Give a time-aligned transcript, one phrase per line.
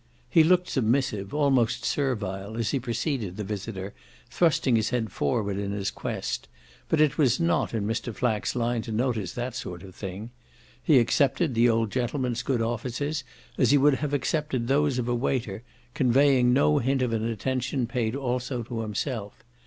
[0.31, 3.93] He looked submissive, almost servile, as he preceded the visitor,
[4.31, 6.47] thrusting his head forward in his quest;
[6.89, 8.11] but it was not in Mr.
[8.11, 10.31] Flack's line to notice that sort of thing.
[10.81, 13.23] He accepted the old gentleman's good offices
[13.59, 15.61] as he would have accepted those of a waiter,
[15.93, 19.43] conveying no hint of an attention paid also to himself.